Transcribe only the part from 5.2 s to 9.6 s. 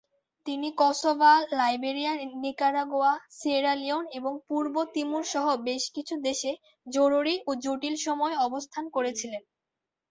সহ বেশ কিছু দেশে জরুরি ও জটিল সময়ে অবস্থান করেছিলেন।